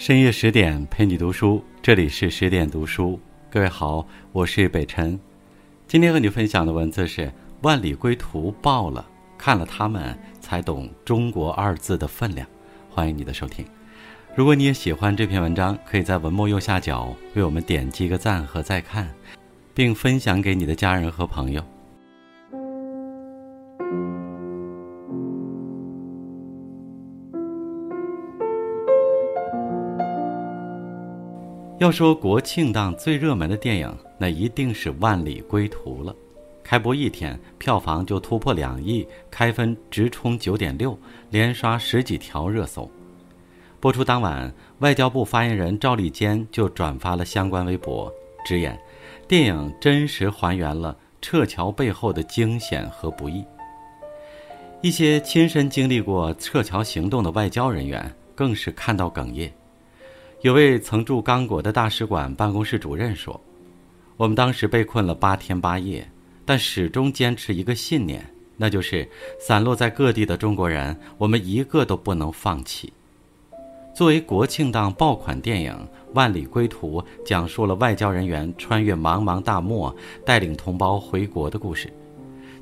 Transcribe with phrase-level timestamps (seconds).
[0.00, 3.20] 深夜十点陪你读书，这里是十点读书。
[3.50, 5.20] 各位好，我是北辰。
[5.86, 7.26] 今天和你分享的文字是
[7.60, 9.06] 《万里归途》爆了，
[9.36, 12.48] 看了他们才懂“中国”二字的分量。
[12.88, 13.62] 欢迎你的收听。
[14.34, 19.14] 如果你也喜欢这篇文章，可以在文末右下角为我们点击个赞和再看，
[19.74, 21.62] 并分享给你的家人和朋友。
[31.80, 36.14] 要说国庆档最热门的电影，那一定是《万里归途》了。
[36.62, 40.96] 开播一天，票房就突破两亿，开分直冲九点六，
[41.30, 42.88] 连刷十几条热搜。
[43.80, 48.12] 播出当晚，外交部发言人赵立坚就转发了相关微博，
[48.44, 48.78] 直言，
[49.26, 53.42] 电影真实还原了撤侨背后的惊险和不易。
[54.82, 59.50] 一些亲身经历过撤侨行动的外交人员更是看到哽咽。
[60.42, 63.38] 有位曾驻刚果的大使馆办公室主任说
[64.16, 66.10] ：“我们当时被困了八天八夜，
[66.46, 68.24] 但始终坚持一个信念，
[68.56, 69.06] 那就是
[69.38, 72.90] 散落在各地的中国人，我们一个都不能放弃。”
[73.94, 75.72] 作为国庆档爆款电影，
[76.14, 79.94] 《万里归途》讲述了外交人员穿越茫茫大漠，
[80.24, 81.92] 带领同胞回国的故事。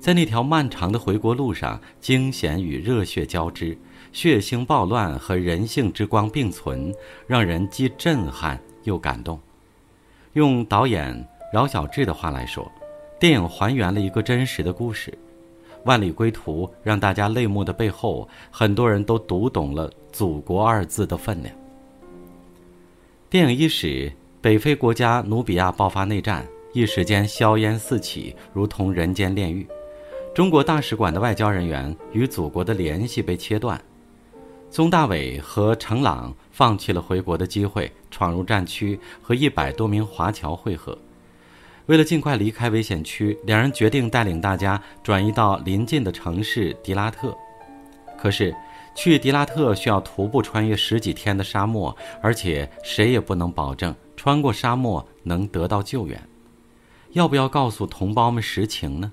[0.00, 3.76] 在那条漫长的回国路上，惊险与热血交织。
[4.12, 6.94] 血腥暴乱和人性之光并存，
[7.26, 9.38] 让人既震撼又感动。
[10.32, 12.70] 用导演饶晓志的话来说，
[13.18, 15.16] 电影还原了一个真实的故事。
[15.84, 21.54] 万里归途让大家泪目的背后，很多人都读懂了“祖国”二字的分量。
[23.30, 29.66] 电影伊始，北非国家努比亚爆发内战，一时间硝烟四起，如同人间炼狱。
[30.34, 33.80] 中国大使馆的外交人员与祖国的联系被切断。
[34.70, 40.96] 宗大伟和程朗放弃了回国的机会，闯入战区和一百多名华侨会合。
[41.86, 47.34] 为了尽快离开危险区，两人决定带领大家转移到邻近的城市迪拉特。
[48.18, 48.54] 可是，
[48.94, 56.20] 去迪拉特需要徒步穿越十几天的沙漠，而且谁也不能保证穿过沙漠能得到救援。
[57.12, 59.12] 要不要告诉同胞们实情呢？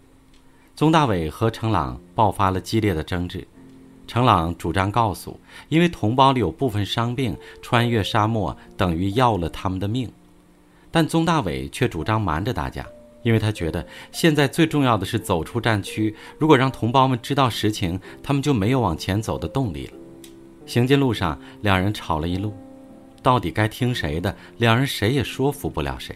[0.76, 3.48] 宗大伟和程朗爆发了激烈的争执。
[4.14, 10.08] 程朗主张告诉，因为同胞里有部分伤病，穿越沙漠等于要了他们的命。
[10.92, 12.86] 但宗大伟却主张瞒着大家，
[13.24, 16.16] 因为他觉得现在最重要的是走出战区。
[16.38, 19.94] 如果让同胞们知道实情，他们就没有往前走的动力了。
[20.68, 22.54] 行进路上，两人吵了一路，
[23.24, 24.36] 到底该听谁的？
[24.58, 26.16] 两人谁也说服不了谁。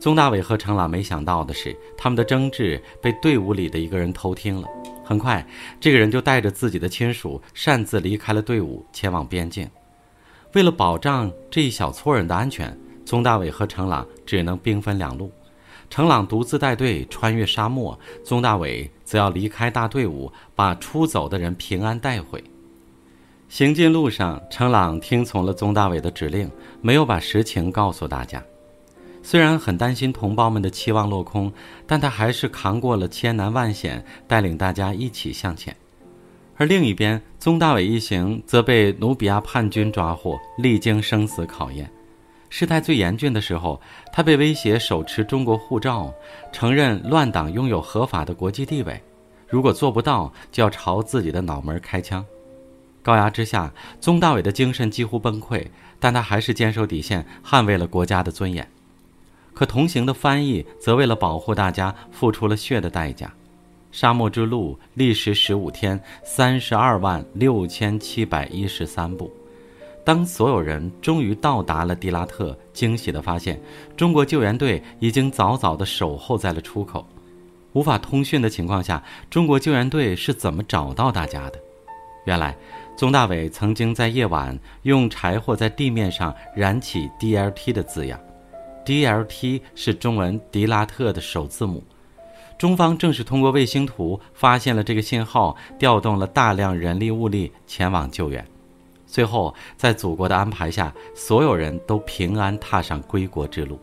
[0.00, 4.66] 宗大伟和程朗没想到的是，他们的争执被队伍里的一个人偷听了。
[5.08, 5.42] 很快，
[5.80, 9.66] 这个人就带着自己的亲属擅自离开了队伍，前往边境。
[10.52, 15.32] 为了保障这一小撮人的安全，宗大伟和程朗只能兵分两路。
[15.88, 22.44] 程朗独自带队穿越沙漠，宗大伟则要离开大队伍，把出走的人平安带回。
[23.48, 26.50] 行进路上，程朗听从了宗大伟的指令，
[26.82, 28.44] 没有把实情告诉大家。
[29.30, 31.52] 虽然很担心同胞们的期望落空，
[31.86, 35.76] 但他还是扛过了千难万险，带领大家一起向前。
[36.56, 41.90] 而另一边，宗大伟一行则被努比亚叛军抓获，历经生死考验。
[42.48, 43.78] 事态最严峻的时候，
[44.10, 46.10] 他被威胁手持中国护照，
[46.50, 48.98] 承认乱党拥有合法的国际地位，
[49.46, 52.24] 如果做不到，就要朝自己的脑门开枪。
[53.02, 55.66] 高压之下，宗大伟的精神几乎崩溃，
[56.00, 58.66] 但他还是坚守底线，捍卫了国家的尊严。
[59.58, 63.28] 可同行的翻译则为了保护大家付出了血的代价。
[63.90, 69.28] 沙漠之路历时十五天，三十二万六千七百一十三步。
[70.04, 73.60] 当所有人终于到达了迪拉特，惊喜地发现，
[73.96, 77.04] 中国救援队已经早早地守候在了出口。
[77.72, 81.58] 无法通讯的情况下，中国救援队是怎么找到大家的？
[82.26, 82.56] 原来，
[82.96, 88.16] 宗大伟曾经在夜晚用柴火在地面上燃起 DLT 的字样。
[88.88, 91.84] DLT 是中文迪拉特的首字母，
[92.56, 98.42] 中方正是通过卫星图发现了这个信号，调动了大量人力物力前往救援。
[99.06, 103.78] 最后，在祖国的安排下，所有人都平安踏上归国之路。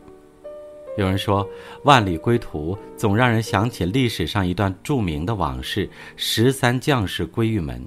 [0.98, 1.48] 有人说，
[1.84, 7.80] 万里归途总让人想起历史上一段著名的往事：十三将士归玉门。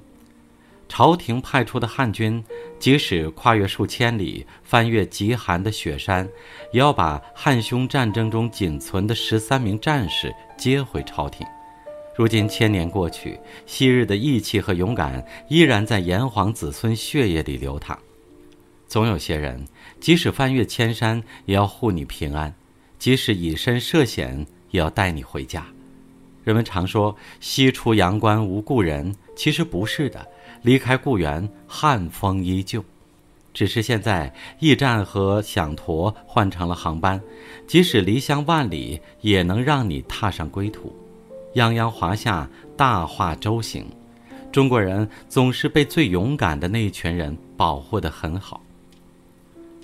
[0.90, 2.44] 朝廷派出的汉军，
[2.80, 6.28] 即使跨越数千里，翻越极寒的雪山，
[6.72, 11.46] 也要把汉匈战争中仅存的十三名战士接回朝廷。
[12.16, 17.96] 如今千年过去，昔日的义气和勇敢依然在炎黄子孙血液里流淌。
[18.88, 19.64] 总有些人，
[20.00, 22.52] 即使翻越千山，也要护你平安；
[22.98, 25.64] 即使以身涉险，也要带你回家。
[26.42, 30.26] 人们常说“西出阳关无故人”，其实不是的。
[30.62, 32.84] 离开故园，汉风依旧。
[33.52, 37.20] 只是现在，驿站和响驼换成了航班，
[37.66, 40.94] 即使离乡万里，也能让你踏上归途。
[41.54, 43.84] 泱泱华夏，大化周行。
[44.52, 48.62] 中国人总是被最勇敢的那一群人保护得很好。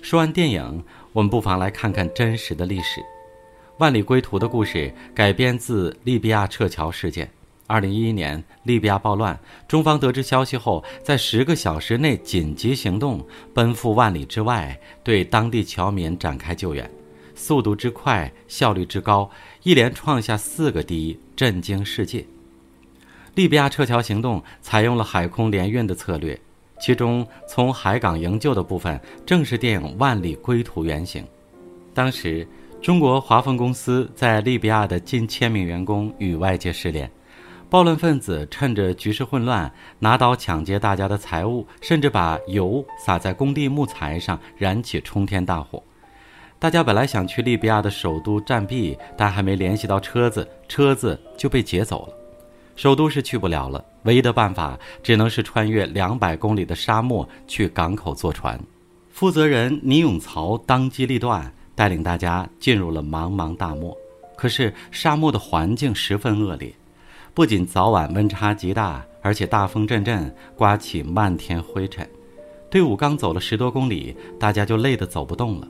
[0.01, 3.01] 说完电影，我们不妨来看看真实的历史。
[3.79, 7.29] 万里归途的故事改编自利比亚撤侨事件。
[7.67, 9.37] 二零一一年，利比亚暴乱，
[9.67, 13.23] 中方得知消息后，在十个小时内紧急行动，
[13.53, 16.89] 奔赴万里之外，对当地侨民展开救援，
[17.35, 19.29] 速度之快，效率之高，
[19.63, 22.25] 一连创下四个第一，震惊世界。
[23.35, 26.39] 利比亚撤侨行动采用了海空联运的策略。
[26.79, 31.25] 其中，从海港营救的部分正是电影《万里归途》原型。
[31.93, 32.47] 当时，
[32.81, 37.11] 中国华丰公司在利比亚的近千名员工与外界失联，
[37.69, 39.69] 暴乱分子趁着局势混乱，
[39.99, 45.83] 拿刀抢劫大家的财物，甚至把油洒在工地木材上，燃起冲天大火。
[46.59, 52.13] 大家本来想去利比亚的首都暂避，但还没联系到车子，车子就被劫走了。
[52.77, 58.57] 首都是去不了了，唯一的办法只能是穿越两百公里的沙漠去港口坐船。
[59.11, 63.93] 负责人倪永曹当机立断，带领大家进入了茫茫大漠。
[64.37, 66.71] 可是沙漠的环境十分恶劣，
[67.37, 72.03] 不仅早晚温差极大，而且大风阵阵，刮起漫天灰尘。
[72.67, 75.67] 队伍刚走了十多公里，大家就累得走不动了。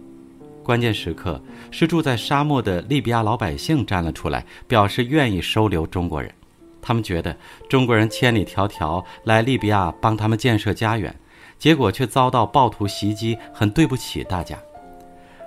[0.64, 6.34] 关键时刻，是住在沙漠的利比亚老百姓站了出来，表示愿意收留中国人。
[6.81, 7.36] 他们觉得
[7.68, 11.14] 中国人千里迢迢来利比亚帮他们建设家园，
[11.60, 14.58] 结果却遭到暴徒袭击，很对不起大家，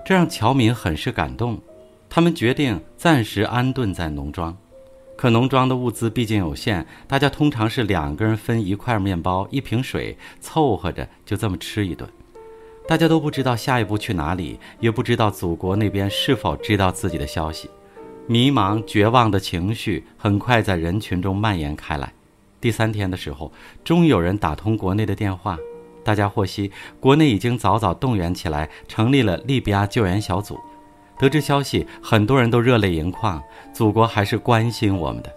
[0.04, 1.58] 这让侨民很是感动。
[2.10, 4.54] 他们决定暂时安顿在农庄，
[5.20, 12.08] 可农庄的物资毕竟有限，大家通常是两个人分一块面包、一瓶水，凑合着就这么吃一顿。
[12.88, 17.68] 大家都不知道下一步去哪里，也不知道祖国那边是否知道自己的消息。
[18.26, 22.10] 迷茫、绝望的情绪很快在人群中蔓延开来。
[22.58, 23.52] 第三天的时候，
[23.84, 25.58] 终于有人打通国内的电话，
[26.02, 30.58] 大家获悉国内已经早早动员起来，成立了利比亚救援小组。
[31.20, 33.42] 得知消息，很多人都热泪盈眶，
[33.74, 35.30] 祖国还是关心我们的。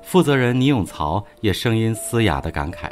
[0.00, 2.88] 负责人倪永曹也声音嘶哑地感慨：“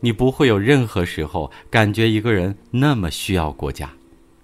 [0.00, 3.88] 你不会有任何时候感觉一个人那么需要国家。”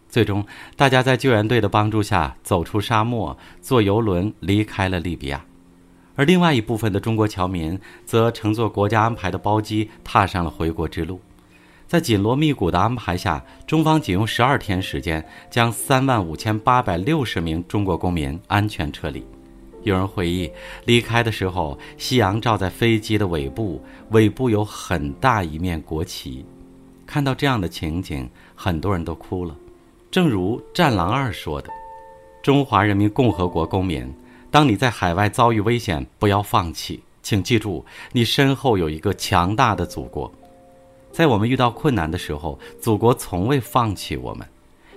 [0.08, 0.43] 最终，
[0.76, 5.44] 大家在救援队的帮助下走出沙漠，坐游轮离开了利比亚。
[6.17, 11.20] 而另外一部分的中国侨民则乘坐国家安排的包机，踏上了回国之路。
[11.90, 19.26] 在紧锣密鼓的安排下，中方仅用十二天时间，将三万五千八百六十名中国公民安全撤离。
[19.82, 20.48] 有人回忆，
[20.84, 26.46] 离开的时候，夕阳照在飞机的尾部，尾部有很大一面国旗。
[27.04, 29.52] 看到这样的情景，很多人都哭了。
[30.12, 31.69] 正如《战狼二》说的
[32.40, 34.08] ：“中华人民共和国公民，
[34.48, 40.32] 当你在海外遭遇危险，不要放弃，请记住，你身后有一个强大的祖国。
[41.12, 44.46] 在我们遇到困难的时候，祖国从未放弃我们。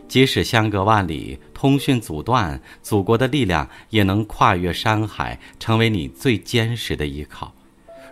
[0.07, 7.51] 即使相隔万里，通讯阻断，祖国的力量也能跨越山海，成为你最坚实的依靠。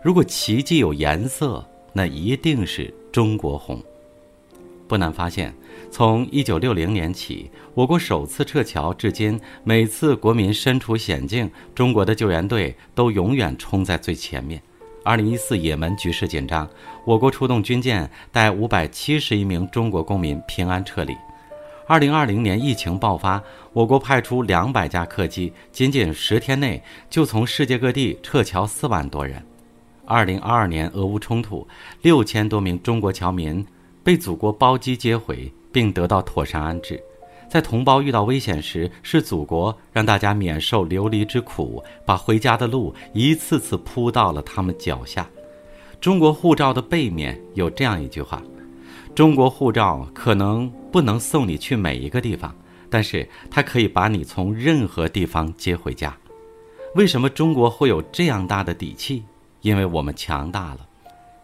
[0.03, 3.79] 如果奇迹有颜色，那一定是中国红。”
[4.88, 5.53] 不难发现。
[5.89, 14.62] 从一九六零年起，我国首次撤侨至今，每次国民身处险境，中国的救援队都永远冲在最前面。
[15.03, 16.70] 二零一四也门局势紧张，
[17.05, 21.15] 我国出动军舰带五百七十一名中国公民平安撤离。
[21.88, 23.41] 二零二零年疫情爆发，
[23.74, 29.43] 我国派出两百架客机，仅仅十天内就从世界各地撤侨四万多人。
[30.05, 31.67] 二零二二年俄乌冲突，
[32.01, 33.65] 六千多名中国侨民
[34.03, 35.51] 被祖国包机接回。
[35.74, 37.01] 并得到妥善安置，
[37.51, 45.29] 在同胞遇到危险时，是祖国让大家免受流离之苦，把回家的路一次次铺到了他们脚下。
[46.00, 48.41] 中国护照的背面有这样一句话
[49.13, 52.55] ：“中国护照可能不能送你去每一个地方，
[52.89, 56.17] 但是它可以把你从任何地方接回家。”
[56.96, 59.25] 为什么中国会有这样大的底气？
[59.60, 60.88] 因为我们强大了。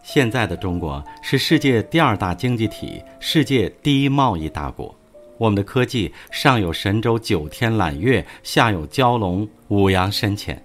[0.03, 4.95] 现在的中国是世界第二大经济体，世界第一贸易大国。
[5.37, 10.55] 我们的科技上有神舟九天揽月，下有蛟龙五洋深潜；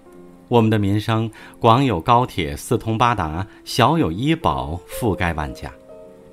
[0.49, 5.71] 我们的民生广有高铁四通八达，小有医保覆盖万家。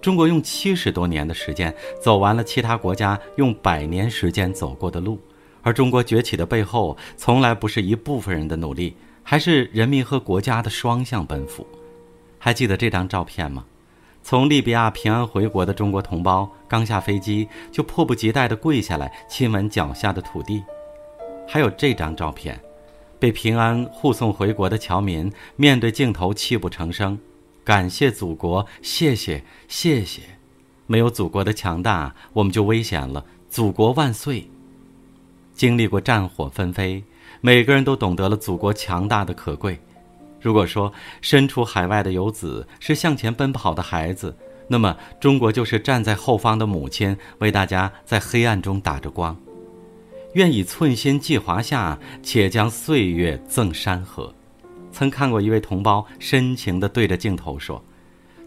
[0.01, 5.19] 中国用七十多年的时间走完了其他国家用百年时间走过的路，
[5.61, 11.67] 而中国崛起的背后，从来不是一部分人的努力，还是人民和国家的双向奔赴。
[12.37, 13.65] 还记得这张照片吗？
[14.21, 20.63] 从利比亚平安回国的中国同胞，刚下飞机就迫不及待地跪下来亲吻脚下的土地。
[21.47, 22.59] 还有这张照片，
[23.17, 27.17] 被平安护送回国的侨民面对镜头泣不成声。
[27.63, 30.21] 感谢祖国，谢谢谢谢，
[30.85, 33.25] 没有祖国的强大，我们就危险了。
[33.49, 34.47] 祖国万岁！
[35.53, 37.03] 经历过战火纷飞，
[37.41, 39.79] 每个人都懂得了祖国强大的可贵。
[40.41, 40.91] 如果说
[41.21, 44.35] 身处海外的游子是向前奔跑的孩子，
[44.67, 49.35] 那么中国就是站在后方的母亲，为大家在黑暗中打着光。
[50.33, 54.33] 愿以寸心寄华夏，且将岁月赠山河。
[54.91, 57.83] 曾看过一位同胞深情地对着镜头说：“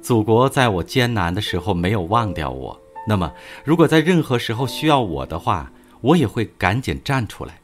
[0.00, 3.32] 祖国在我艰难的时候没有忘掉我，那么
[3.64, 5.70] 如果在任何时候需要我的话，
[6.00, 7.58] 我也会赶紧站出来。”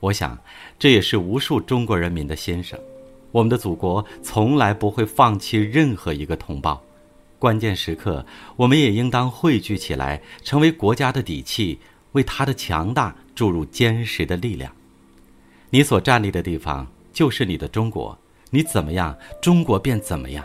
[0.00, 0.36] 我想，
[0.78, 2.78] 这也是无数中国人民的心声。
[3.32, 6.80] 我们的祖国从来不会放弃任何一个同胞，
[7.38, 8.24] 关键时刻，
[8.54, 11.80] 我们也应当汇聚起来，成为国家的底气，
[12.12, 14.72] 为他的强大注入坚实的力量。
[15.70, 16.86] 你所站立的地方。
[17.12, 20.42] 就是你的中国，你怎么样，中国便怎么样。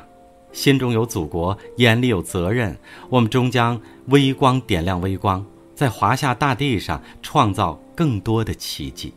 [0.52, 2.78] 心中有祖国，眼里有责任，
[3.10, 9.14] 我们终将微光点亮微光，在华夏大地上创造更多的奇迹。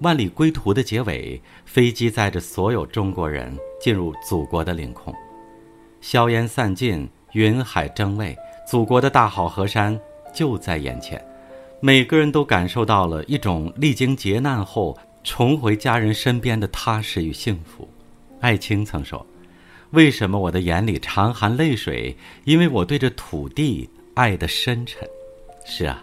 [0.00, 5.14] 万里归途的结尾，飞机载着所有中国人进入祖国的领空，
[6.00, 9.98] 硝烟散尽，云海争蔚，祖国的大好河山
[10.34, 11.22] 就在眼前，
[11.80, 14.98] 每个人都感受到了一种历经劫难后。
[15.22, 17.86] 重回家人身边的踏实与幸福，
[18.40, 19.26] 艾青曾说
[19.92, 22.16] ：“为什么我的眼里常含泪水？
[22.44, 25.06] 因为我对这土地爱得深沉。”
[25.66, 26.02] 是啊，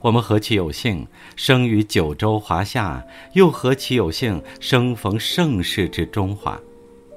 [0.00, 6.58] 我们何其有幸生于九州华夏，又何其有幸生逢盛世之中华。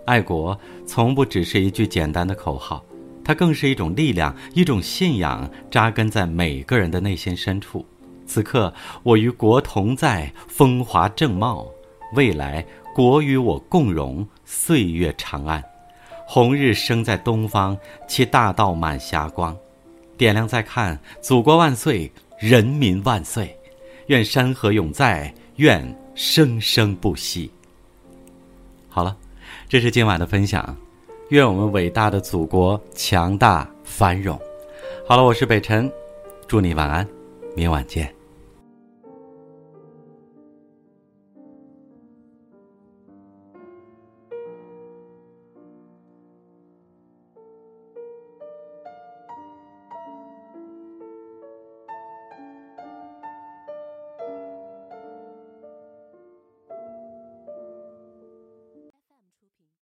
[0.06, 2.84] 爱国从不只是一句简单的口号，
[3.24, 7.86] 它更是一种力量，一种信仰，扎根在每个人的内心深处。
[8.26, 8.74] 此刻，
[9.04, 11.68] 我与国同在，风华正茂；
[12.16, 15.64] 未来，国与我共荣，岁月长安。
[16.26, 19.56] 红日升在东方，其大道满霞光。
[20.18, 23.56] 点亮再看，祖国万岁，人民万岁！
[24.08, 27.52] 愿山河永在，愿生生不息。
[28.90, 29.16] 好了，
[29.70, 30.76] 这是今晚的分享。
[31.30, 34.42] 愿我们伟大的祖国强大繁荣。
[35.08, 35.90] 好了，我是北辰，
[36.48, 37.08] 祝你晚安，
[37.56, 38.21] 明晚见。